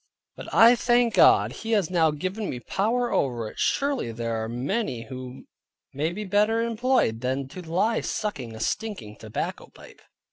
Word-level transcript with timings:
But 0.35 0.51
I 0.51 0.75
thank 0.75 1.13
God, 1.13 1.51
He 1.51 1.73
has 1.73 1.91
now 1.91 2.09
given 2.09 2.49
me 2.49 2.59
power 2.59 3.11
over 3.13 3.47
it; 3.51 3.59
surely 3.59 4.11
there 4.11 4.41
are 4.41 4.49
many 4.49 5.03
who 5.03 5.45
may 5.93 6.11
be 6.11 6.25
better 6.25 6.59
employed 6.63 7.21
than 7.21 7.47
to 7.49 7.61
lie 7.61 8.01
sucking 8.01 8.55
a 8.55 8.59
stinking 8.59 9.17
tobacco 9.17 9.67
pipe. 9.67 10.01